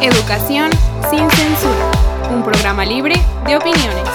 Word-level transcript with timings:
Educación 0.00 0.70
sin 1.10 1.28
censura, 1.28 1.90
un 2.30 2.44
programa 2.44 2.84
libre 2.84 3.16
de 3.48 3.56
opiniones. 3.56 4.08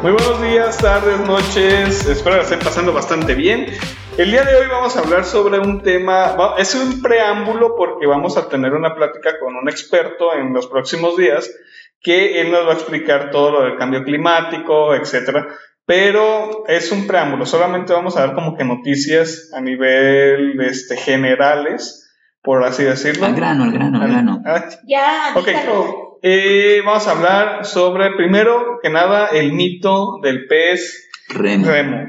Muy 0.00 0.12
buenos 0.12 0.40
días, 0.40 0.78
tardes, 0.78 1.18
noches, 1.26 2.06
espero 2.06 2.36
que 2.36 2.42
estén 2.42 2.60
pasando 2.60 2.92
bastante 2.92 3.34
bien. 3.34 3.66
El 4.16 4.30
día 4.30 4.44
de 4.44 4.54
hoy 4.54 4.68
vamos 4.68 4.96
a 4.96 5.00
hablar 5.00 5.24
sobre 5.24 5.58
un 5.58 5.82
tema, 5.82 6.36
es 6.56 6.76
un 6.76 7.02
preámbulo 7.02 7.74
porque 7.74 8.06
vamos 8.06 8.36
a 8.36 8.48
tener 8.48 8.72
una 8.72 8.94
plática 8.94 9.40
con 9.40 9.56
un 9.56 9.68
experto 9.68 10.32
en 10.34 10.52
los 10.52 10.68
próximos 10.68 11.16
días 11.16 11.50
que 12.00 12.40
él 12.40 12.52
nos 12.52 12.64
va 12.64 12.70
a 12.70 12.74
explicar 12.74 13.32
todo 13.32 13.50
lo 13.50 13.62
del 13.62 13.76
cambio 13.76 14.04
climático, 14.04 14.94
etcétera. 14.94 15.48
Pero 15.84 16.64
es 16.68 16.92
un 16.92 17.08
preámbulo, 17.08 17.44
solamente 17.44 17.92
vamos 17.92 18.16
a 18.16 18.20
dar 18.20 18.34
como 18.34 18.56
que 18.56 18.62
noticias 18.62 19.50
a 19.52 19.60
nivel 19.60 20.60
este, 20.60 20.96
generales, 20.96 22.04
por 22.42 22.64
así 22.64 22.82
decirlo. 22.84 23.26
Al 23.26 23.34
grano, 23.34 23.64
al 23.64 23.72
grano, 23.72 24.00
al 24.02 24.08
grano. 24.10 24.42
Ah, 24.46 24.64
Ya, 24.86 25.32
Ok. 25.34 25.46
dígalo. 25.46 26.18
eh, 26.22 26.80
vamos 26.84 27.06
a 27.06 27.10
hablar 27.12 27.64
sobre, 27.64 28.10
primero 28.16 28.78
que 28.82 28.90
nada, 28.90 29.26
el 29.28 29.52
mito 29.52 30.18
del 30.22 30.46
pez 30.46 31.08
Remo. 31.28 31.66
remo. 31.66 32.08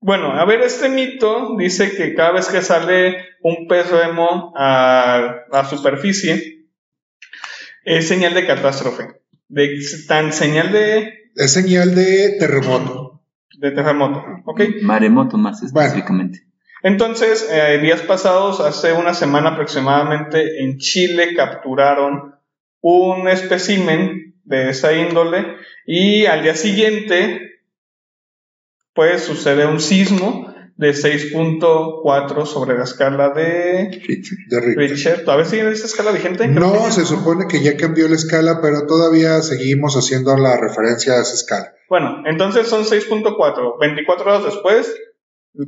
Bueno, 0.00 0.32
a 0.32 0.44
ver, 0.44 0.62
este 0.62 0.88
mito 0.88 1.56
dice 1.58 1.94
que 1.96 2.14
cada 2.14 2.32
vez 2.32 2.48
que 2.48 2.60
sale 2.62 3.16
un 3.42 3.66
pez 3.68 3.88
remo 3.90 4.52
a 4.56 5.36
la 5.50 5.64
superficie, 5.64 6.66
es 7.84 8.08
señal 8.08 8.34
de 8.34 8.46
catástrofe. 8.46 9.04
De, 9.48 9.68
tan 10.08 10.32
señal 10.32 10.72
de, 10.72 11.30
Es 11.36 11.52
señal 11.52 11.94
de 11.94 12.36
terremoto. 12.38 13.22
de 13.58 13.70
terremoto. 13.70 14.24
¿Ok? 14.46 14.60
Maremoto 14.82 15.36
más 15.38 15.62
específicamente. 15.62 16.46
Entonces, 16.82 17.48
eh, 17.50 17.78
días 17.80 18.00
pasados, 18.02 18.60
hace 18.60 18.92
una 18.92 19.14
semana 19.14 19.50
aproximadamente, 19.50 20.62
en 20.62 20.78
Chile 20.78 21.34
capturaron 21.36 22.34
un 22.80 23.28
espécimen 23.28 24.34
de 24.44 24.70
esa 24.70 24.92
índole 24.92 25.56
y 25.86 26.26
al 26.26 26.42
día 26.42 26.54
siguiente, 26.56 27.60
pues 28.94 29.22
sucede 29.22 29.66
un 29.66 29.80
sismo 29.80 30.52
de 30.76 30.92
6.4 30.94 32.44
sobre 32.46 32.76
la 32.76 32.84
escala 32.84 33.30
de 33.30 33.90
Richard. 34.04 34.38
De 34.48 34.60
Richter. 34.60 34.90
Richter. 34.90 35.24
¿Todavía 35.24 35.44
sigue 35.44 35.70
esa 35.70 35.86
escala 35.86 36.10
vigente? 36.10 36.48
No, 36.48 36.72
que- 36.86 36.90
se 36.92 37.04
supone 37.04 37.46
que 37.48 37.62
ya 37.62 37.76
cambió 37.76 38.08
la 38.08 38.16
escala, 38.16 38.58
pero 38.60 38.86
todavía 38.86 39.40
seguimos 39.42 39.94
haciendo 39.96 40.36
la 40.36 40.56
referencia 40.56 41.14
a 41.14 41.22
esa 41.22 41.34
escala. 41.34 41.72
Bueno, 41.88 42.22
entonces 42.26 42.66
son 42.66 42.84
6.4. 42.84 43.78
24 43.78 44.24
horas 44.30 44.44
después 44.44 44.92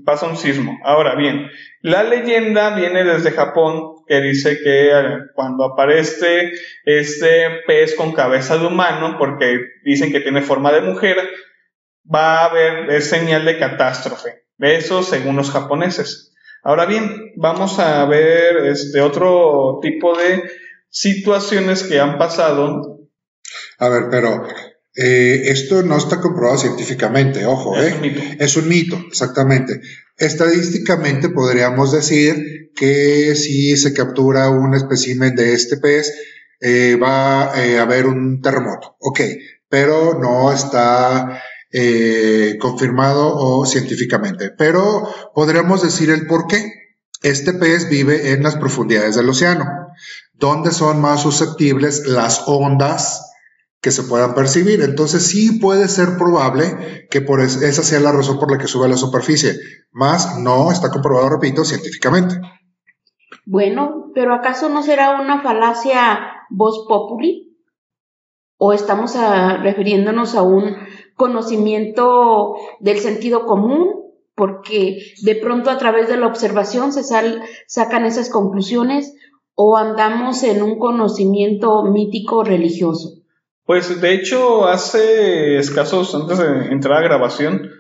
pasa 0.05 0.27
un 0.27 0.37
sismo. 0.37 0.79
Ahora 0.85 1.15
bien, 1.15 1.51
la 1.81 2.03
leyenda 2.03 2.75
viene 2.75 3.05
desde 3.05 3.33
Japón 3.33 3.95
que 4.07 4.21
dice 4.21 4.59
que 4.63 4.91
eh, 4.91 5.19
cuando 5.35 5.65
aparece 5.65 6.53
este 6.85 7.63
pez 7.67 7.95
con 7.95 8.13
cabeza 8.13 8.59
de 8.59 8.67
humano, 8.67 9.17
porque 9.19 9.61
dicen 9.85 10.13
que 10.13 10.21
tiene 10.21 10.43
forma 10.43 10.73
de 10.73 10.83
mujer, 10.83 11.17
va 12.13 12.41
a 12.41 12.45
haber 12.47 13.03
señal 13.03 13.45
de 13.45 13.59
catástrofe. 13.59 14.45
Eso 14.59 15.03
según 15.03 15.37
los 15.37 15.51
japoneses. 15.51 16.33
Ahora 16.63 16.87
bien, 16.87 17.33
vamos 17.37 17.79
a 17.79 18.05
ver 18.07 18.57
este 18.67 19.01
otro 19.01 19.81
tipo 19.83 20.17
de 20.17 20.51
situaciones 20.89 21.83
que 21.83 22.01
han 22.01 22.17
pasado. 22.17 23.01
A 23.79 23.89
ver, 23.89 24.05
pero 24.11 24.47
eh, 24.97 25.51
esto 25.51 25.83
no 25.83 25.97
está 25.97 26.21
comprobado 26.21 26.59
científicamente, 26.59 27.45
ojo, 27.47 27.77
Es 27.77 27.93
¿eh? 27.93 27.95
un 27.97 28.01
mito. 28.01 28.23
Es 28.39 28.57
un 28.57 28.69
mito, 28.69 29.05
exactamente. 29.09 29.81
Estadísticamente 30.17 31.31
podríamos 31.31 31.91
decir 31.91 32.71
que 32.77 33.35
si 33.35 33.77
se 33.77 33.93
captura 33.93 34.51
un 34.51 34.75
espécimen 34.75 35.35
de 35.35 35.55
este 35.55 35.79
pez, 35.79 36.15
eh, 36.61 36.97
va 36.97 37.45
a 37.45 37.83
haber 37.83 38.07
un 38.07 38.41
terremoto. 38.41 38.97
Ok, 39.01 39.21
pero 39.69 40.19
no 40.21 40.53
está 40.53 41.43
confirmado 42.61 43.35
o 43.35 43.67
científicamente. 43.67 44.53
Pero 44.57 45.13
podríamos 45.35 45.83
decir 45.83 46.09
el 46.11 46.25
por 46.29 46.47
qué. 46.47 46.73
Este 47.21 47.53
pez 47.53 47.89
vive 47.89 48.31
en 48.31 48.45
las 48.45 48.55
profundidades 48.55 49.17
del 49.17 49.29
océano, 49.29 49.89
donde 50.35 50.71
son 50.71 51.01
más 51.01 51.23
susceptibles 51.23 52.07
las 52.07 52.45
ondas 52.47 53.34
que 53.85 53.91
se 53.91 54.05
puedan 54.05 54.35
percibir. 54.35 54.81
Entonces 54.81 55.27
sí 55.27 55.59
puede 55.61 55.89
ser 55.89 56.17
probable 56.17 57.07
que 57.11 57.21
por 57.21 57.43
es- 57.43 57.61
esa 57.61 57.83
sea 57.83 58.01
la 58.01 58.13
razón 58.13 58.39
por 58.39 58.51
la 58.51 58.57
que 58.57 58.67
sube 58.67 58.87
a 58.87 58.89
la 58.89 58.97
superficie, 58.97 59.53
más 59.93 60.39
no 60.41 60.73
está 60.73 60.91
comprobado, 60.91 61.29
repito, 61.29 61.65
científicamente. 61.67 62.37
Bueno, 63.45 64.11
pero 64.15 64.35
¿acaso 64.35 64.71
no 64.71 64.83
será 64.83 65.21
una 65.21 65.43
falacia 65.43 66.19
voz 66.49 66.87
populi? 66.89 67.59
¿O 68.57 68.73
estamos 68.73 69.17
ah, 69.17 69.59
refiriéndonos 69.63 70.35
a 70.35 70.41
un 70.43 70.77
conocimiento 71.15 72.55
del 72.81 72.99
sentido 73.01 73.45
común? 73.45 73.91
Porque 74.35 74.99
de 75.23 75.35
pronto 75.37 75.69
a 75.71 75.77
través 75.77 76.09
de 76.09 76.17
la 76.17 76.27
observación 76.27 76.91
se 76.93 77.05
sal- 77.05 77.43
sacan 77.69 78.07
esas 78.07 78.31
conclusiones 78.31 79.13
o 79.55 79.77
andamos 79.77 80.43
en 80.43 80.63
un 80.63 80.79
conocimiento 80.79 81.83
mítico 81.85 82.45
religioso. 82.45 83.24
Pues 83.65 84.01
de 84.01 84.13
hecho, 84.13 84.67
hace 84.67 85.57
escasos, 85.57 86.15
antes 86.15 86.39
de 86.39 86.67
entrar 86.73 86.99
a 86.99 87.07
grabación, 87.07 87.71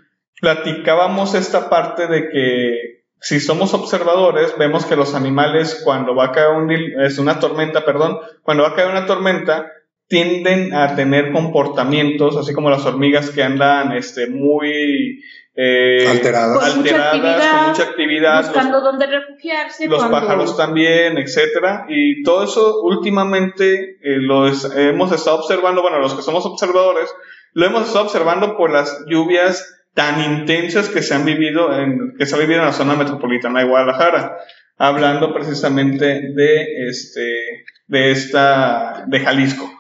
platicábamos 0.41 1.35
esta 1.35 1.69
parte 1.69 2.07
de 2.07 2.29
que 2.31 3.05
si 3.21 3.41
somos 3.41 3.75
observadores, 3.75 4.55
vemos 4.59 4.87
que 4.87 4.97
los 4.97 5.15
animales 5.15 5.81
cuando 5.85 6.15
va 6.15 6.27
a 6.27 6.33
caer 6.33 6.51
un, 6.51 6.71
es 6.71 7.19
una 7.19 7.39
tormenta, 7.39 7.85
perdón, 7.85 8.19
cuando 8.43 8.63
va 8.63 8.71
a 8.71 8.75
caer 8.75 8.91
una 8.91 9.07
tormenta, 9.07 9.73
tienden 10.09 10.75
a 10.75 10.95
tener 10.95 11.33
comportamientos, 11.33 12.37
así 12.37 12.53
como 12.53 12.71
las 12.71 12.85
hormigas 12.85 13.31
que 13.31 13.43
andan 13.43 13.93
este, 13.93 14.27
muy 14.27 15.23
eh, 15.57 16.07
Alteradas. 16.11 16.59
Con 16.71 16.79
mucha 16.79 17.11
alteradas, 17.11 17.15
actividad, 17.15 17.51
con 17.61 17.69
mucha 17.71 17.83
actividad, 17.85 18.37
los- 18.39 18.47
Buscando 18.49 18.81
dónde 18.81 19.07
refugiarse. 19.07 19.87
los 19.89 19.99
cuando- 19.99 20.21
pájaros 20.21 20.57
también, 20.57 21.17
etcétera, 21.19 21.87
y 21.89 22.23
todo 22.25 22.45
eso 22.45 22.81
últimamente 22.83 23.99
eh, 24.03 24.19
lo 24.21 24.49
es- 24.49 24.69
hemos 24.77 25.13
estado 25.13 25.37
observando, 25.39 25.81
bueno, 25.83 25.99
los 26.01 26.15
que 26.15 26.23
somos 26.23 26.45
observadores, 26.47 27.09
lo 27.53 27.67
hemos 27.67 27.87
estado 27.87 28.05
observando 28.07 28.57
por 28.57 28.73
las 28.73 29.05
lluvias 29.09 29.71
tan 29.95 30.21
intensas 30.25 30.89
que 30.89 31.03
se 31.03 31.15
han 31.15 31.25
vivido 31.25 31.73
en, 31.79 32.15
que 32.19 32.27
se 32.27 32.35
ha 32.35 32.39
vivido 32.39 32.59
en 32.61 32.67
la 32.67 32.73
zona 32.73 32.95
metropolitana 32.97 33.61
de 33.61 33.67
Guadalajara, 33.69 34.39
hablando 34.77 35.33
precisamente 35.33 36.05
de 36.35 36.89
este, 36.89 37.65
de 37.87 38.11
esta, 38.11 39.05
de 39.07 39.21
Jalisco. 39.21 39.71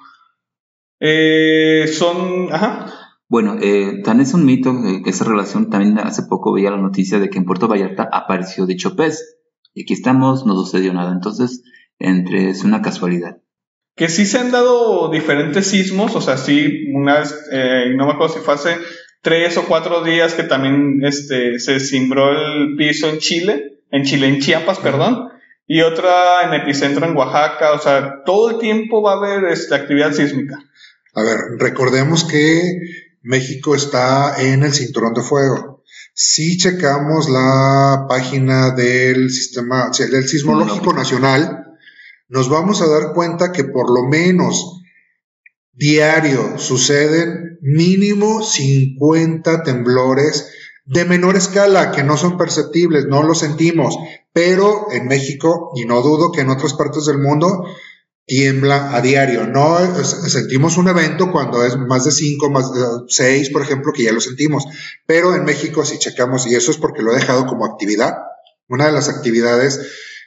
Eh, 1.00 1.86
son, 1.92 2.48
ajá, 2.52 2.86
Bueno, 3.28 3.56
eh, 3.60 4.02
tan 4.04 4.20
es 4.20 4.34
un 4.34 4.44
mito 4.44 4.70
eh, 4.84 5.02
que 5.02 5.10
esa 5.10 5.24
relación 5.24 5.70
también 5.70 5.98
hace 5.98 6.22
poco 6.28 6.52
veía 6.52 6.70
la 6.70 6.76
noticia 6.76 7.18
de 7.18 7.30
que 7.30 7.38
en 7.38 7.44
Puerto 7.44 7.68
Vallarta 7.68 8.08
apareció 8.12 8.66
dicho 8.66 8.96
pez. 8.96 9.38
Y 9.72 9.82
aquí 9.82 9.94
estamos, 9.94 10.46
no 10.46 10.54
sucedió 10.54 10.92
nada. 10.92 11.12
Entonces, 11.12 11.62
entre 11.98 12.50
es 12.50 12.64
una 12.64 12.82
casualidad. 12.82 13.38
que 13.96 14.08
sí 14.08 14.26
se 14.26 14.38
han 14.38 14.50
dado 14.50 15.08
diferentes 15.10 15.68
sismos, 15.68 16.16
o 16.16 16.20
sea, 16.20 16.36
sí, 16.36 16.88
una 16.92 17.20
vez, 17.20 17.34
eh, 17.52 17.92
no 17.94 18.06
me 18.06 18.12
acuerdo 18.12 18.34
si 18.34 18.40
fue 18.40 18.54
hace 18.54 18.76
tres 19.22 19.56
o 19.56 19.66
cuatro 19.66 20.02
días 20.02 20.34
que 20.34 20.42
también 20.42 21.00
este, 21.04 21.58
se 21.60 21.78
cimbró 21.80 22.30
el 22.32 22.76
piso 22.76 23.08
en 23.08 23.18
Chile, 23.18 23.80
en 23.90 24.02
Chile, 24.02 24.26
en 24.26 24.40
Chiapas, 24.40 24.80
perdón, 24.80 25.28
y 25.66 25.80
otra 25.80 26.42
en 26.44 26.54
epicentro 26.54 27.06
en 27.06 27.16
Oaxaca, 27.16 27.72
o 27.72 27.78
sea, 27.78 28.22
todo 28.26 28.50
el 28.50 28.58
tiempo 28.58 29.00
va 29.00 29.12
a 29.12 29.16
haber 29.16 29.44
este, 29.44 29.74
actividad 29.74 30.12
sísmica. 30.12 30.58
A 31.14 31.22
ver, 31.22 31.38
recordemos 31.58 32.24
que 32.24 32.60
México 33.24 33.74
está 33.74 34.36
en 34.38 34.62
el 34.62 34.74
cinturón 34.74 35.14
de 35.14 35.22
fuego. 35.22 35.82
Si 36.12 36.58
checamos 36.58 37.30
la 37.30 38.04
página 38.06 38.70
del 38.72 39.30
sistema, 39.30 39.90
del 39.98 40.28
sismológico 40.28 40.92
nacional, 40.92 41.64
nos 42.28 42.50
vamos 42.50 42.82
a 42.82 42.86
dar 42.86 43.14
cuenta 43.14 43.50
que 43.50 43.64
por 43.64 43.90
lo 43.90 44.06
menos 44.06 44.82
diario 45.72 46.58
suceden 46.58 47.58
mínimo 47.62 48.42
50 48.42 49.62
temblores 49.62 50.52
de 50.84 51.06
menor 51.06 51.36
escala 51.36 51.92
que 51.92 52.04
no 52.04 52.18
son 52.18 52.36
perceptibles, 52.36 53.06
no 53.06 53.22
lo 53.22 53.34
sentimos, 53.34 53.96
pero 54.34 54.88
en 54.92 55.06
México, 55.06 55.72
y 55.74 55.86
no 55.86 56.02
dudo 56.02 56.30
que 56.30 56.42
en 56.42 56.50
otras 56.50 56.74
partes 56.74 57.06
del 57.06 57.18
mundo, 57.18 57.64
tiembla 58.26 58.94
a 58.94 59.00
diario. 59.00 59.46
No 59.46 59.78
sentimos 60.04 60.76
un 60.76 60.88
evento 60.88 61.30
cuando 61.30 61.64
es 61.64 61.76
más 61.76 62.04
de 62.04 62.12
5, 62.12 62.50
más 62.50 62.72
de 62.72 62.80
6, 63.08 63.50
por 63.50 63.62
ejemplo, 63.62 63.92
que 63.92 64.04
ya 64.04 64.12
lo 64.12 64.20
sentimos, 64.20 64.64
pero 65.06 65.34
en 65.34 65.44
México 65.44 65.84
si 65.84 65.98
checamos, 65.98 66.46
y 66.46 66.54
eso 66.54 66.70
es 66.70 66.78
porque 66.78 67.02
lo 67.02 67.12
he 67.12 67.16
dejado 67.16 67.46
como 67.46 67.66
actividad, 67.66 68.14
una 68.68 68.86
de 68.86 68.92
las 68.92 69.08
actividades 69.08 69.80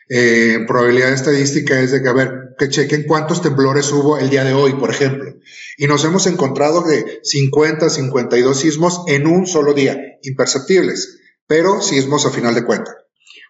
eh, 0.09 0.59
probabilidad 0.65 1.11
estadística 1.11 1.79
es 1.81 1.91
de 1.91 2.01
que, 2.01 2.07
a 2.07 2.13
ver, 2.13 2.55
que 2.57 2.69
chequen 2.69 3.03
cuántos 3.03 3.41
temblores 3.41 3.91
hubo 3.91 4.17
el 4.17 4.29
día 4.29 4.45
de 4.45 4.53
hoy, 4.53 4.73
por 4.73 4.89
ejemplo. 4.89 5.33
Y 5.77 5.87
nos 5.87 6.05
hemos 6.05 6.27
encontrado 6.27 6.81
de 6.81 7.19
50, 7.23 7.89
52 7.89 8.57
sismos 8.57 9.03
en 9.07 9.27
un 9.27 9.47
solo 9.47 9.73
día, 9.73 9.99
imperceptibles, 10.21 11.19
pero 11.45 11.81
sismos 11.81 12.25
a 12.25 12.31
final 12.31 12.55
de 12.55 12.63
cuenta. 12.63 12.91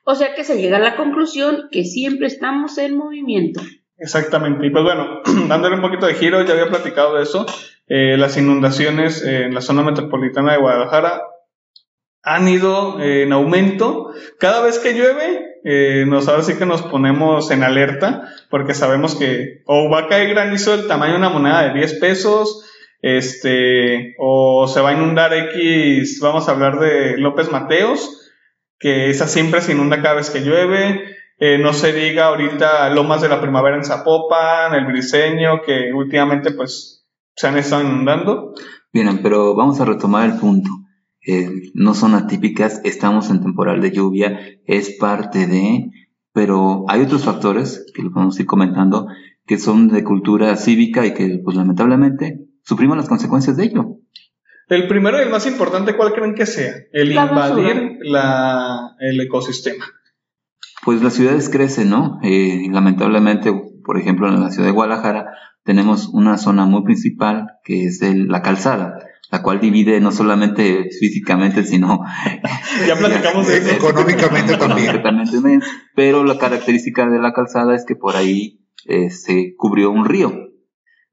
O 0.04 0.16
sea 0.16 0.34
que 0.36 0.44
se 0.44 0.60
llega 0.60 0.78
a 0.78 0.82
la 0.82 0.96
conclusión 0.96 1.64
que 1.72 1.84
siempre 1.84 2.28
estamos 2.28 2.78
en 2.78 2.98
movimiento. 2.98 3.62
Exactamente. 3.98 4.66
Y 4.66 4.70
pues 4.70 4.84
bueno, 4.84 5.22
dándole 5.48 5.76
un 5.76 5.82
poquito 5.82 6.06
de 6.06 6.16
giro, 6.16 6.44
ya 6.44 6.54
había 6.54 6.70
platicado 6.70 7.16
de 7.16 7.24
eso. 7.24 7.46
Eh, 7.88 8.18
las 8.18 8.38
inundaciones 8.38 9.24
en 9.24 9.54
la 9.54 9.62
zona 9.62 9.82
metropolitana 9.82 10.54
de 10.54 10.60
Guadalajara 10.60 11.22
han 12.22 12.48
ido 12.48 13.00
eh, 13.00 13.24
en 13.24 13.32
aumento. 13.32 14.12
Cada 14.40 14.62
vez 14.62 14.80
que 14.80 14.94
llueve, 14.94 15.62
eh, 15.64 16.06
nos 16.08 16.28
ahora 16.28 16.44
sí 16.44 16.56
que 16.56 16.66
nos 16.66 16.82
ponemos 16.82 17.50
en 17.52 17.64
alerta 17.64 18.30
porque 18.50 18.74
sabemos 18.74 19.16
que 19.16 19.64
o 19.66 19.90
va 19.90 20.02
a 20.02 20.08
caer 20.08 20.30
granizo 20.30 20.76
del 20.76 20.88
tamaño 20.88 21.14
de 21.14 21.20
una 21.20 21.30
moneda 21.30 21.64
de 21.64 21.80
10 21.80 21.94
pesos, 21.96 22.66
este, 23.02 24.16
o 24.20 24.68
se 24.68 24.82
va 24.82 24.90
a 24.90 24.94
inundar 24.94 25.34
X, 25.34 26.20
vamos 26.22 26.48
a 26.48 26.52
hablar 26.52 26.80
de 26.80 27.18
López 27.18 27.52
Mateos, 27.52 28.32
que 28.80 29.10
esa 29.10 29.28
siempre 29.28 29.62
se 29.62 29.72
inunda 29.72 30.02
cada 30.02 30.16
vez 30.16 30.30
que 30.30 30.42
llueve. 30.42 31.17
Eh, 31.40 31.60
no 31.60 31.72
se 31.74 31.94
diga 31.94 32.26
ahorita 32.26 32.90
Lomas 32.90 33.22
de 33.22 33.30
la 33.30 33.42
Primavera 33.42 33.78
en 33.78 33.84
Zapopan, 33.84 34.74
el 34.74 34.86
Briseño, 34.86 35.62
que 35.66 35.94
últimamente 35.94 36.52
pues 36.52 37.08
se 37.36 37.48
han 37.48 37.58
estado 37.58 37.84
inundando. 37.84 38.54
Bien, 38.92 39.20
pero 39.22 39.56
vamos 39.56 39.80
a 39.80 39.86
retomar 39.86 40.28
el 40.28 40.40
punto. 40.40 40.70
Eh, 41.26 41.50
no 41.74 41.94
son 41.94 42.16
atípicas, 42.16 42.82
estamos 42.84 43.30
en 43.30 43.42
temporal 43.42 43.82
de 43.82 43.92
lluvia, 43.92 44.40
es 44.66 44.98
parte 44.98 45.46
de, 45.46 45.92
pero 46.34 46.86
hay 46.88 47.02
otros 47.02 47.26
factores 47.26 47.86
que 47.94 48.02
lo 48.02 48.12
podemos 48.12 48.40
ir 48.40 48.46
comentando 48.46 49.08
que 49.46 49.58
son 49.58 49.88
de 49.88 50.04
cultura 50.04 50.56
cívica 50.58 51.06
y 51.06 51.14
que 51.14 51.40
pues 51.44 51.56
lamentablemente 51.56 52.48
sufrimos 52.64 52.98
las 52.98 53.08
consecuencias 53.08 53.56
de 53.58 53.66
ello. 53.66 53.98
El 54.68 54.88
primero 54.88 55.18
y 55.18 55.24
el 55.24 55.30
más 55.30 55.48
importante, 55.48 55.96
¿cuál 55.96 56.14
creen 56.14 56.36
que 56.36 56.46
sea? 56.46 56.74
El 56.92 57.12
invadir 57.12 58.00
la, 58.02 58.96
el 59.00 59.22
ecosistema. 59.22 59.86
Pues 60.88 61.04
las 61.04 61.16
ciudades 61.16 61.50
crecen, 61.50 61.90
¿no? 61.90 62.18
Eh, 62.24 62.70
lamentablemente, 62.72 63.52
por 63.84 64.00
ejemplo, 64.00 64.30
en 64.30 64.40
la 64.40 64.52
ciudad 64.52 64.68
de 64.68 64.74
Guadalajara 64.74 65.26
tenemos 65.66 66.08
una 66.08 66.38
zona 66.38 66.66
muy 66.66 66.86
principal 66.86 67.48
que 67.66 67.88
es 67.88 68.00
la 68.02 68.42
calzada 68.42 68.98
la 69.30 69.42
cual 69.42 69.60
divide 69.60 70.00
no 70.00 70.14
solamente 70.14 70.88
físicamente, 70.98 71.66
sino 71.66 72.06
ya 72.88 72.96
platicamos 72.96 73.50
de 73.50 73.58
eso. 73.58 73.72
económicamente 73.72 74.56
también. 74.56 75.62
Pero 75.94 76.24
la 76.24 76.38
característica 76.38 77.06
de 77.10 77.20
la 77.20 77.34
calzada 77.34 77.76
es 77.76 77.84
que 77.86 77.98
por 77.98 78.16
ahí 78.16 78.62
eh, 78.86 79.10
se 79.10 79.56
cubrió 79.58 79.92
un 79.92 80.06
río, 80.06 80.32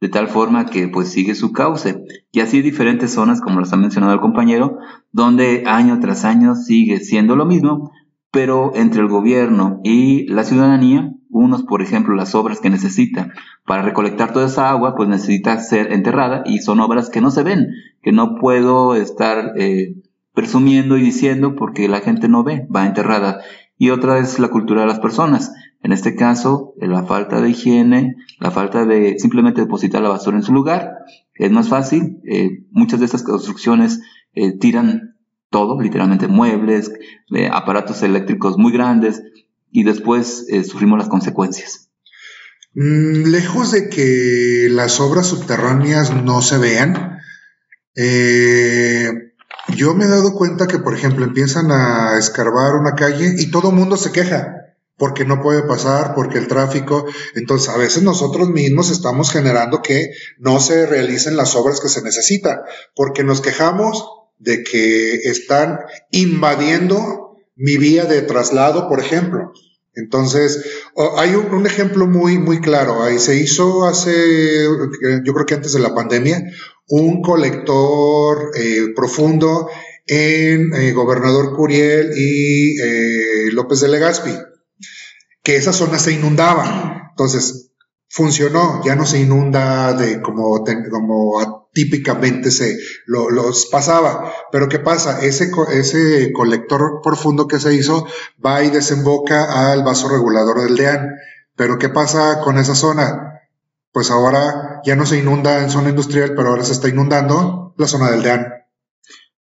de 0.00 0.08
tal 0.08 0.28
forma 0.28 0.66
que 0.66 0.86
pues 0.86 1.08
sigue 1.08 1.34
su 1.34 1.52
cauce. 1.52 1.96
Y 2.30 2.38
así 2.38 2.62
diferentes 2.62 3.12
zonas, 3.12 3.40
como 3.40 3.58
las 3.58 3.72
ha 3.72 3.76
mencionado 3.76 4.14
el 4.14 4.20
compañero, 4.20 4.78
donde 5.10 5.64
año 5.66 5.98
tras 5.98 6.24
año 6.24 6.54
sigue 6.54 7.00
siendo 7.00 7.34
lo 7.34 7.44
mismo, 7.44 7.90
pero 8.34 8.72
entre 8.74 9.00
el 9.00 9.08
gobierno 9.08 9.80
y 9.84 10.26
la 10.26 10.42
ciudadanía 10.42 11.14
unos, 11.30 11.62
por 11.62 11.82
ejemplo, 11.82 12.14
las 12.14 12.34
obras 12.34 12.60
que 12.60 12.68
necesita 12.68 13.32
para 13.64 13.82
recolectar 13.82 14.32
toda 14.32 14.46
esa 14.46 14.70
agua, 14.70 14.94
pues 14.96 15.08
necesita 15.08 15.58
ser 15.58 15.92
enterrada 15.92 16.42
y 16.44 16.58
son 16.58 16.80
obras 16.80 17.10
que 17.10 17.20
no 17.20 17.30
se 17.30 17.44
ven, 17.44 17.68
que 18.02 18.12
no 18.12 18.36
puedo 18.36 18.94
estar 18.94 19.52
eh, 19.56 19.94
presumiendo 20.32 20.96
y 20.96 21.02
diciendo 21.02 21.54
porque 21.56 21.88
la 21.88 22.00
gente 22.00 22.28
no 22.28 22.44
ve, 22.44 22.66
va 22.74 22.86
enterrada. 22.86 23.40
Y 23.78 23.90
otra 23.90 24.18
es 24.18 24.38
la 24.38 24.48
cultura 24.48 24.82
de 24.82 24.86
las 24.88 25.00
personas. 25.00 25.52
En 25.82 25.92
este 25.92 26.14
caso, 26.14 26.74
la 26.80 27.04
falta 27.04 27.40
de 27.40 27.50
higiene, 27.50 28.16
la 28.40 28.50
falta 28.50 28.84
de 28.84 29.18
simplemente 29.18 29.60
depositar 29.60 30.02
la 30.02 30.08
basura 30.08 30.36
en 30.36 30.42
su 30.42 30.52
lugar, 30.52 30.98
es 31.34 31.50
más 31.50 31.68
fácil. 31.68 32.20
Eh, 32.26 32.64
muchas 32.70 33.00
de 33.00 33.06
estas 33.06 33.22
construcciones 33.22 34.00
eh, 34.34 34.56
tiran 34.58 35.13
todo, 35.50 35.80
literalmente 35.80 36.28
muebles, 36.28 36.92
aparatos 37.52 38.02
eléctricos 38.02 38.58
muy 38.58 38.72
grandes, 38.72 39.22
y 39.70 39.82
después 39.82 40.46
eh, 40.48 40.62
sufrimos 40.62 40.98
las 40.98 41.08
consecuencias. 41.08 41.90
Mm, 42.74 43.24
lejos 43.26 43.72
de 43.72 43.88
que 43.88 44.68
las 44.70 45.00
obras 45.00 45.26
subterráneas 45.26 46.14
no 46.14 46.42
se 46.42 46.58
vean, 46.58 47.18
eh, 47.96 49.10
yo 49.76 49.94
me 49.94 50.04
he 50.04 50.08
dado 50.08 50.34
cuenta 50.34 50.68
que, 50.68 50.78
por 50.78 50.94
ejemplo, 50.94 51.24
empiezan 51.24 51.72
a 51.72 52.18
escarbar 52.18 52.74
una 52.74 52.94
calle 52.94 53.34
y 53.38 53.50
todo 53.50 53.70
el 53.70 53.76
mundo 53.76 53.96
se 53.96 54.12
queja 54.12 54.64
porque 54.96 55.24
no 55.24 55.42
puede 55.42 55.62
pasar, 55.62 56.14
porque 56.14 56.38
el 56.38 56.46
tráfico. 56.46 57.06
Entonces, 57.34 57.68
a 57.68 57.76
veces 57.76 58.02
nosotros 58.02 58.50
mismos 58.50 58.90
estamos 58.90 59.30
generando 59.30 59.82
que 59.82 60.10
no 60.38 60.60
se 60.60 60.86
realicen 60.86 61.36
las 61.36 61.56
obras 61.56 61.80
que 61.80 61.88
se 61.88 62.02
necesitan, 62.02 62.60
porque 62.94 63.24
nos 63.24 63.40
quejamos 63.40 64.04
de 64.38 64.62
que 64.62 65.14
están 65.14 65.78
invadiendo 66.10 67.36
mi 67.56 67.76
vía 67.76 68.04
de 68.04 68.22
traslado, 68.22 68.88
por 68.88 69.00
ejemplo. 69.00 69.52
Entonces, 69.94 70.64
hay 71.16 71.34
un, 71.34 71.66
ejemplo 71.66 72.06
muy, 72.06 72.38
muy 72.38 72.60
claro. 72.60 73.02
Ahí 73.02 73.18
se 73.18 73.36
hizo 73.36 73.86
hace, 73.86 74.64
yo 75.24 75.32
creo 75.34 75.46
que 75.46 75.54
antes 75.54 75.72
de 75.72 75.78
la 75.78 75.94
pandemia, 75.94 76.42
un 76.88 77.22
colector 77.22 78.50
eh, 78.56 78.88
profundo 78.94 79.68
en 80.06 80.74
eh, 80.74 80.92
Gobernador 80.92 81.54
Curiel 81.56 82.12
y 82.16 82.80
eh, 82.80 83.52
López 83.52 83.80
de 83.80 83.88
Legazpi, 83.88 84.32
que 85.42 85.56
esa 85.56 85.72
zona 85.72 85.98
se 85.98 86.12
inundaba. 86.12 87.08
Entonces, 87.10 87.70
funcionó, 88.08 88.82
ya 88.84 88.96
no 88.96 89.06
se 89.06 89.20
inunda 89.20 89.92
de 89.94 90.20
como, 90.20 90.64
como 90.90 91.63
típicamente 91.74 92.50
se 92.50 92.78
los 93.06 93.66
pasaba. 93.66 94.32
Pero 94.50 94.68
¿qué 94.68 94.78
pasa? 94.78 95.20
Ese, 95.20 95.50
ese 95.72 96.32
colector 96.32 97.00
profundo 97.02 97.46
que 97.46 97.60
se 97.60 97.74
hizo 97.74 98.06
va 98.44 98.62
y 98.62 98.70
desemboca 98.70 99.70
al 99.70 99.82
vaso 99.82 100.08
regulador 100.08 100.62
del 100.62 100.76
DEAN. 100.76 101.10
Pero 101.56 101.78
¿qué 101.78 101.88
pasa 101.88 102.40
con 102.40 102.56
esa 102.56 102.74
zona? 102.74 103.40
Pues 103.92 104.10
ahora 104.10 104.80
ya 104.84 104.96
no 104.96 105.04
se 105.04 105.18
inunda 105.18 105.62
en 105.62 105.70
zona 105.70 105.90
industrial, 105.90 106.32
pero 106.34 106.48
ahora 106.48 106.64
se 106.64 106.72
está 106.72 106.88
inundando 106.88 107.74
la 107.76 107.86
zona 107.86 108.10
del 108.10 108.22
DEAN. 108.22 108.46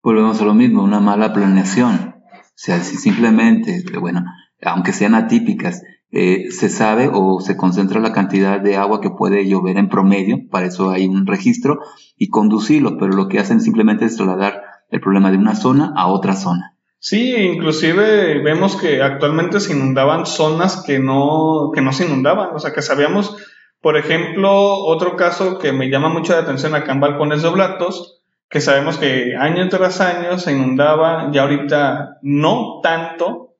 Volvemos 0.03 0.41
a 0.41 0.45
lo 0.45 0.53
mismo, 0.53 0.83
una 0.83 0.99
mala 0.99 1.33
planeación. 1.33 2.15
O 2.33 2.55
sea, 2.55 2.83
si 2.83 2.97
simplemente, 2.97 3.83
bueno, 3.99 4.25
aunque 4.61 4.93
sean 4.93 5.15
atípicas, 5.15 5.81
eh, 6.15 6.51
se 6.51 6.69
sabe 6.69 7.09
o 7.11 7.39
se 7.39 7.57
concentra 7.57 7.99
la 7.99 8.13
cantidad 8.13 8.61
de 8.61 8.77
agua 8.77 9.01
que 9.01 9.09
puede 9.09 9.47
llover 9.49 9.77
en 9.77 9.89
promedio, 9.89 10.47
para 10.51 10.67
eso 10.67 10.91
hay 10.91 11.07
un 11.07 11.25
registro, 11.25 11.79
y 12.15 12.29
conducirlo, 12.29 12.97
pero 12.99 13.13
lo 13.13 13.27
que 13.27 13.39
hacen 13.39 13.59
simplemente 13.59 14.05
es 14.05 14.15
trasladar 14.15 14.61
el 14.91 15.01
problema 15.01 15.31
de 15.31 15.37
una 15.37 15.55
zona 15.55 15.91
a 15.95 16.07
otra 16.07 16.35
zona. 16.35 16.77
Sí, 16.99 17.35
inclusive 17.35 18.43
vemos 18.43 18.75
que 18.75 19.01
actualmente 19.01 19.59
se 19.59 19.73
inundaban 19.73 20.27
zonas 20.27 20.83
que 20.85 20.99
no, 20.99 21.71
que 21.73 21.81
no 21.81 21.91
se 21.91 22.05
inundaban, 22.05 22.49
o 22.53 22.59
sea 22.59 22.73
que 22.73 22.83
sabíamos, 22.83 23.35
por 23.81 23.97
ejemplo, 23.97 24.51
otro 24.85 25.15
caso 25.15 25.57
que 25.57 25.73
me 25.73 25.89
llama 25.89 26.09
mucho 26.09 26.33
la 26.33 26.41
atención 26.41 26.75
acá 26.75 26.91
en 26.91 26.99
Balcones 26.99 27.41
de 27.41 27.49
que 28.49 28.61
sabemos 28.61 28.99
que 28.99 29.35
año 29.35 29.67
tras 29.67 29.99
año 29.99 30.37
se 30.37 30.51
inundaba, 30.51 31.31
ya 31.31 31.41
ahorita 31.41 32.19
no 32.21 32.81
tanto, 32.83 33.52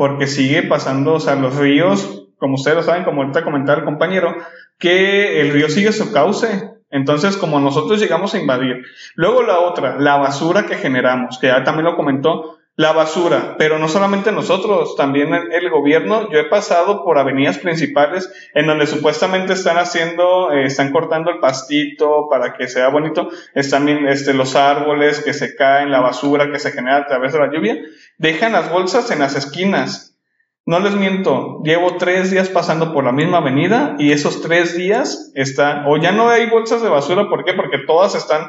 porque 0.00 0.26
sigue 0.26 0.62
pasando, 0.62 1.12
o 1.12 1.20
sea, 1.20 1.34
los 1.34 1.56
ríos, 1.56 2.26
como 2.38 2.54
ustedes 2.54 2.78
lo 2.78 2.82
saben, 2.82 3.04
como 3.04 3.20
ahorita 3.20 3.44
comentaba 3.44 3.80
el 3.80 3.84
compañero, 3.84 4.34
que 4.78 5.42
el 5.42 5.50
río 5.50 5.68
sigue 5.68 5.92
su 5.92 6.10
cauce. 6.10 6.70
Entonces, 6.88 7.36
como 7.36 7.60
nosotros 7.60 8.00
llegamos 8.00 8.32
a 8.32 8.38
invadir. 8.38 8.82
Luego 9.14 9.42
la 9.42 9.58
otra, 9.58 9.98
la 9.98 10.16
basura 10.16 10.64
que 10.64 10.76
generamos, 10.76 11.38
que 11.38 11.48
ya 11.48 11.64
también 11.64 11.84
lo 11.84 11.96
comentó, 11.96 12.56
la 12.76 12.92
basura, 12.92 13.56
pero 13.58 13.78
no 13.78 13.88
solamente 13.88 14.32
nosotros, 14.32 14.96
también 14.96 15.34
el, 15.34 15.68
gobierno. 15.68 16.30
Yo 16.30 16.38
he 16.38 16.44
pasado 16.44 17.04
por 17.04 17.18
avenidas 17.18 17.58
principales 17.58 18.32
en 18.54 18.66
donde 18.66 18.86
supuestamente 18.86 19.52
están 19.52 19.76
haciendo, 19.76 20.50
eh, 20.50 20.64
están 20.64 20.92
cortando 20.92 21.30
el 21.30 21.40
pastito 21.40 22.26
para 22.30 22.54
que 22.54 22.68
sea 22.68 22.88
bonito, 22.88 23.28
están 23.54 23.86
este, 24.08 24.32
los 24.32 24.56
árboles 24.56 25.22
que 25.22 25.34
se 25.34 25.54
caen, 25.56 25.90
la 25.90 26.00
basura 26.00 26.50
que 26.50 26.58
se 26.58 26.72
genera 26.72 26.96
a 26.96 27.06
través 27.06 27.34
de 27.34 27.40
la 27.40 27.52
lluvia, 27.52 27.76
dejan 28.20 28.52
las 28.52 28.70
bolsas 28.70 29.10
en 29.10 29.18
las 29.18 29.34
esquinas. 29.34 30.16
No 30.64 30.78
les 30.78 30.94
miento, 30.94 31.60
llevo 31.64 31.96
tres 31.96 32.30
días 32.30 32.48
pasando 32.48 32.92
por 32.92 33.04
la 33.04 33.12
misma 33.12 33.38
avenida 33.38 33.96
y 33.98 34.12
esos 34.12 34.40
tres 34.40 34.76
días 34.76 35.32
están, 35.34 35.84
o 35.86 35.96
ya 35.96 36.12
no 36.12 36.28
hay 36.28 36.48
bolsas 36.48 36.82
de 36.82 36.88
basura, 36.88 37.28
¿por 37.28 37.44
qué? 37.44 37.54
Porque 37.54 37.78
todas 37.86 38.14
están 38.14 38.48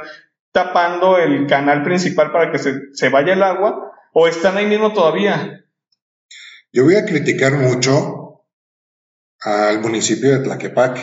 tapando 0.51 1.17
el 1.17 1.47
canal 1.47 1.81
principal 1.83 2.31
para 2.31 2.51
que 2.51 2.59
se, 2.59 2.93
se 2.93 3.09
vaya 3.09 3.33
el 3.33 3.41
agua 3.41 3.91
¿O 4.13 4.27
están 4.27 4.57
ahí 4.57 4.65
mismo 4.65 4.93
todavía? 4.93 5.65
Yo 6.73 6.83
voy 6.83 6.95
a 6.95 7.05
criticar 7.05 7.53
mucho 7.53 8.45
al 9.39 9.79
municipio 9.79 10.31
de 10.31 10.39
Tlaquepaque, 10.39 11.01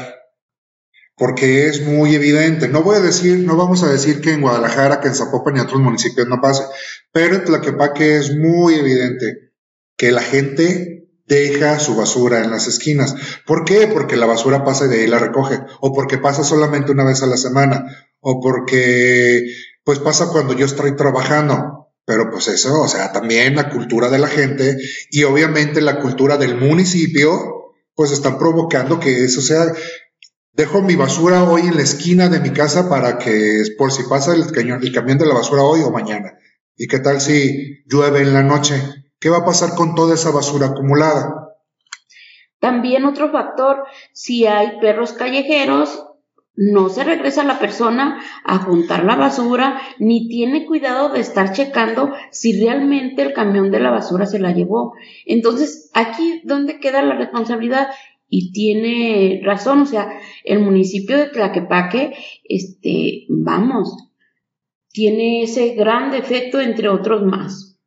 porque 1.18 1.66
es 1.66 1.82
muy 1.82 2.14
evidente. 2.14 2.68
No 2.68 2.82
voy 2.82 2.96
a 2.96 3.00
decir, 3.00 3.40
no 3.40 3.56
vamos 3.56 3.82
a 3.82 3.90
decir 3.90 4.20
que 4.20 4.32
en 4.32 4.40
Guadalajara, 4.40 5.00
que 5.00 5.08
en 5.08 5.14
Zapopan 5.14 5.56
y 5.56 5.60
otros 5.60 5.80
municipios 5.80 6.28
no 6.28 6.40
pase, 6.40 6.64
pero 7.12 7.34
en 7.34 7.44
Tlaquepaque 7.44 8.16
es 8.16 8.36
muy 8.36 8.74
evidente 8.74 9.52
que 9.96 10.12
la 10.12 10.22
gente 10.22 11.10
deja 11.26 11.78
su 11.78 11.94
basura 11.96 12.42
en 12.42 12.50
las 12.50 12.68
esquinas. 12.68 13.14
¿Por 13.46 13.64
qué? 13.64 13.88
Porque 13.88 14.16
la 14.16 14.26
basura 14.26 14.64
pasa 14.64 14.86
y 14.86 14.88
de 14.88 15.00
ahí 15.00 15.06
la 15.06 15.18
recoge, 15.18 15.60
o 15.80 15.92
porque 15.92 16.18
pasa 16.18 16.44
solamente 16.44 16.92
una 16.92 17.04
vez 17.04 17.22
a 17.22 17.26
la 17.26 17.36
semana, 17.36 17.84
o 18.20 18.40
porque 18.40 19.44
pues 19.84 19.98
pasa 19.98 20.28
cuando 20.30 20.54
yo 20.54 20.66
estoy 20.66 20.96
trabajando 20.96 21.88
Pero 22.04 22.30
pues 22.30 22.48
eso, 22.48 22.80
o 22.80 22.88
sea, 22.88 23.12
también 23.12 23.56
la 23.56 23.68
cultura 23.68 24.08
de 24.08 24.18
la 24.18 24.28
gente 24.28 24.78
y 25.10 25.24
obviamente 25.24 25.82
la 25.82 26.00
cultura 26.00 26.38
del 26.38 26.56
municipio, 26.56 27.74
pues 27.94 28.12
están 28.12 28.38
provocando 28.38 28.98
que 28.98 29.24
eso 29.24 29.42
sea, 29.42 29.66
dejo 30.58 30.82
mi 30.82 30.96
basura 30.96 31.44
hoy 31.44 31.62
en 31.62 31.76
la 31.76 31.82
esquina 31.82 32.28
de 32.28 32.40
mi 32.40 32.50
casa 32.50 32.88
para 32.90 33.16
que 33.16 33.62
por 33.78 33.92
si 33.92 34.02
pasa 34.02 34.34
el, 34.34 34.50
camión 34.92 35.16
de 35.16 35.24
la 35.24 35.34
basura 35.34 35.62
hoy 35.62 35.82
o 35.82 35.92
mañana. 35.92 36.36
¿Y 36.76 36.88
qué 36.88 36.98
tal 36.98 37.20
si 37.20 37.84
llueve 37.86 38.22
en 38.22 38.34
la 38.34 38.42
noche? 38.42 38.74
¿Qué 39.20 39.30
va 39.30 39.38
a 39.38 39.44
pasar 39.44 39.76
con 39.76 39.94
toda 39.94 40.16
esa 40.16 40.32
basura 40.32 40.66
acumulada? 40.66 41.54
También 42.58 43.04
otro 43.04 43.30
factor, 43.30 43.84
si 44.12 44.46
hay 44.46 44.80
perros 44.80 45.12
callejeros, 45.12 46.04
no 46.56 46.88
se 46.88 47.04
regresa 47.04 47.44
la 47.44 47.60
persona 47.60 48.20
a 48.44 48.58
juntar 48.58 49.04
la 49.04 49.14
basura, 49.14 49.80
ni 50.00 50.28
tiene 50.28 50.66
cuidado 50.66 51.10
de 51.10 51.20
estar 51.20 51.52
checando 51.52 52.12
si 52.32 52.60
realmente 52.60 53.22
el 53.22 53.32
camión 53.32 53.70
de 53.70 53.78
la 53.78 53.92
basura 53.92 54.26
se 54.26 54.40
la 54.40 54.50
llevó. 54.50 54.94
Entonces, 55.24 55.88
aquí, 55.94 56.42
¿dónde 56.44 56.80
queda 56.80 57.00
la 57.02 57.14
responsabilidad? 57.14 57.90
Y 58.28 58.52
tiene 58.52 59.40
razón, 59.44 59.80
o 59.80 59.86
sea, 59.86 60.08
el 60.44 60.60
municipio 60.60 61.16
de 61.16 61.28
Tlaquepaque, 61.28 62.14
este, 62.44 63.24
vamos, 63.28 63.96
tiene 64.90 65.42
ese 65.42 65.74
gran 65.74 66.10
defecto 66.10 66.60
entre 66.60 66.88
otros 66.88 67.24
más. 67.24 67.78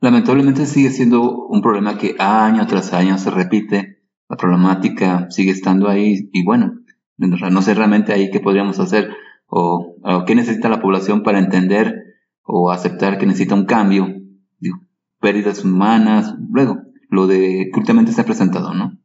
Lamentablemente 0.00 0.66
sigue 0.66 0.90
siendo 0.90 1.46
un 1.46 1.62
problema 1.62 1.96
que 1.96 2.16
año 2.18 2.66
tras 2.66 2.92
año 2.92 3.16
se 3.16 3.30
repite, 3.30 4.02
la 4.28 4.36
problemática 4.36 5.30
sigue 5.30 5.52
estando 5.52 5.88
ahí 5.88 6.28
y 6.32 6.44
bueno, 6.44 6.74
no 7.16 7.62
sé 7.62 7.74
realmente 7.74 8.12
ahí 8.12 8.30
qué 8.30 8.40
podríamos 8.40 8.78
hacer 8.80 9.10
o, 9.46 9.96
qué 10.26 10.34
necesita 10.34 10.68
la 10.68 10.80
población 10.80 11.22
para 11.22 11.38
entender 11.38 11.94
o 12.42 12.70
aceptar 12.70 13.18
que 13.18 13.26
necesita 13.26 13.54
un 13.54 13.64
cambio, 13.64 14.08
pérdidas 15.20 15.64
humanas, 15.64 16.34
luego, 16.50 16.82
lo 17.08 17.26
de 17.26 17.70
que 17.72 17.80
últimamente 17.80 18.12
se 18.12 18.20
ha 18.20 18.26
presentado, 18.26 18.74
¿no? 18.74 18.98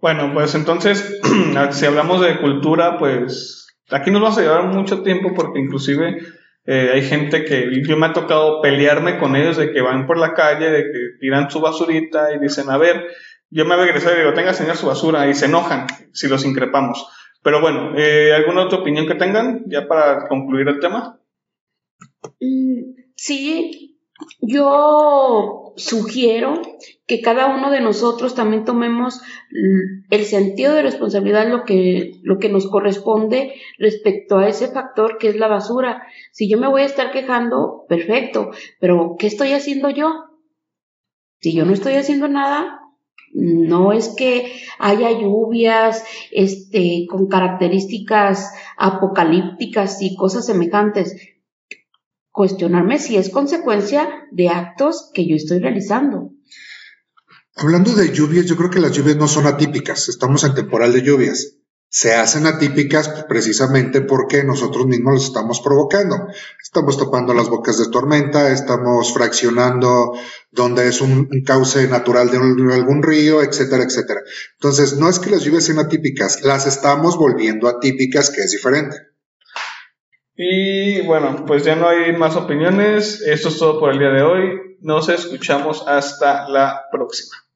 Bueno, 0.00 0.32
pues 0.32 0.54
entonces, 0.54 1.20
si 1.72 1.86
hablamos 1.86 2.20
de 2.20 2.38
cultura, 2.38 2.98
pues 2.98 3.66
aquí 3.90 4.10
nos 4.10 4.22
vamos 4.22 4.38
a 4.38 4.42
llevar 4.42 4.64
mucho 4.64 5.02
tiempo 5.02 5.34
porque 5.34 5.58
inclusive 5.58 6.18
eh, 6.66 6.90
hay 6.94 7.02
gente 7.02 7.44
que 7.44 7.82
yo 7.82 7.96
me 7.96 8.06
ha 8.06 8.12
tocado 8.12 8.60
pelearme 8.62 9.18
con 9.18 9.34
ellos 9.34 9.56
de 9.56 9.72
que 9.72 9.80
van 9.80 10.06
por 10.06 10.18
la 10.18 10.34
calle, 10.34 10.70
de 10.70 10.82
que 10.84 11.18
tiran 11.20 11.50
su 11.50 11.60
basurita 11.60 12.32
y 12.32 12.38
dicen, 12.38 12.70
a 12.70 12.78
ver, 12.78 13.08
yo 13.50 13.64
me 13.64 13.74
regresado 13.74 14.14
y 14.14 14.20
digo, 14.20 14.34
tenga 14.34 14.54
señor 14.54 14.76
su 14.76 14.86
basura 14.86 15.28
y 15.28 15.34
se 15.34 15.46
enojan 15.46 15.86
si 16.12 16.28
los 16.28 16.44
increpamos. 16.44 17.08
Pero 17.42 17.60
bueno, 17.60 17.94
eh, 17.96 18.32
¿alguna 18.34 18.64
otra 18.64 18.78
opinión 18.78 19.06
que 19.06 19.14
tengan 19.14 19.64
ya 19.66 19.88
para 19.88 20.28
concluir 20.28 20.68
el 20.68 20.78
tema? 20.78 21.18
Mm, 22.40 22.94
sí, 23.16 23.97
yo 24.40 25.72
sugiero 25.76 26.60
que 27.06 27.20
cada 27.20 27.46
uno 27.46 27.70
de 27.70 27.80
nosotros 27.80 28.34
también 28.34 28.64
tomemos 28.64 29.20
el 30.10 30.24
sentido 30.24 30.74
de 30.74 30.82
responsabilidad, 30.82 31.48
lo 31.48 31.64
que, 31.64 32.12
lo 32.22 32.38
que 32.38 32.48
nos 32.48 32.68
corresponde 32.68 33.54
respecto 33.78 34.38
a 34.38 34.48
ese 34.48 34.68
factor 34.68 35.18
que 35.18 35.28
es 35.28 35.36
la 35.36 35.48
basura. 35.48 36.02
Si 36.32 36.48
yo 36.48 36.58
me 36.58 36.68
voy 36.68 36.82
a 36.82 36.86
estar 36.86 37.12
quejando, 37.12 37.84
perfecto, 37.88 38.50
pero 38.80 39.16
¿qué 39.18 39.26
estoy 39.26 39.52
haciendo 39.52 39.90
yo? 39.90 40.24
Si 41.40 41.54
yo 41.54 41.64
no 41.64 41.72
estoy 41.72 41.94
haciendo 41.94 42.28
nada, 42.28 42.80
no 43.32 43.92
es 43.92 44.08
que 44.08 44.52
haya 44.78 45.12
lluvias 45.12 46.04
este, 46.32 47.06
con 47.08 47.28
características 47.28 48.52
apocalípticas 48.76 50.02
y 50.02 50.16
cosas 50.16 50.46
semejantes. 50.46 51.37
Cuestionarme 52.38 53.00
si 53.00 53.16
es 53.16 53.30
consecuencia 53.30 54.08
de 54.30 54.48
actos 54.48 55.10
que 55.12 55.26
yo 55.26 55.34
estoy 55.34 55.58
realizando. 55.58 56.30
Hablando 57.56 57.92
de 57.96 58.12
lluvias, 58.12 58.46
yo 58.46 58.56
creo 58.56 58.70
que 58.70 58.78
las 58.78 58.92
lluvias 58.92 59.16
no 59.16 59.26
son 59.26 59.48
atípicas. 59.48 60.08
Estamos 60.08 60.44
en 60.44 60.54
temporal 60.54 60.92
de 60.92 61.02
lluvias 61.02 61.58
se 61.90 62.14
hacen 62.14 62.46
atípicas 62.46 63.08
precisamente 63.28 64.02
porque 64.02 64.44
nosotros 64.44 64.86
mismos 64.86 65.14
los 65.14 65.24
estamos 65.24 65.60
provocando. 65.60 66.28
Estamos 66.62 66.98
tapando 66.98 67.32
las 67.32 67.48
bocas 67.48 67.78
de 67.78 67.90
tormenta, 67.90 68.52
estamos 68.52 69.12
fraccionando 69.14 70.12
donde 70.50 70.88
es 70.88 71.00
un, 71.00 71.28
cauce 71.46 71.88
natural 71.88 72.30
de 72.30 72.36
algún 72.74 73.02
río, 73.02 73.42
etcétera, 73.42 73.84
etcétera. 73.84 74.20
Entonces, 74.54 74.98
no 74.98 75.08
es 75.08 75.18
que 75.18 75.30
las 75.30 75.42
lluvias 75.42 75.64
sean 75.64 75.78
atípicas, 75.78 76.42
las 76.42 76.66
estamos 76.66 77.16
volviendo 77.16 77.68
atípicas, 77.68 78.30
que 78.30 78.42
es 78.42 78.52
diferente. 78.52 78.96
Y 80.40 81.00
bueno, 81.02 81.44
pues 81.46 81.64
ya 81.64 81.74
no 81.74 81.88
hay 81.88 82.12
más 82.12 82.36
opiniones. 82.36 83.20
Esto 83.22 83.48
es 83.48 83.58
todo 83.58 83.80
por 83.80 83.90
el 83.92 83.98
día 83.98 84.10
de 84.10 84.22
hoy. 84.22 84.76
Nos 84.80 85.08
escuchamos 85.08 85.84
hasta 85.88 86.48
la 86.48 86.84
próxima. 86.92 87.38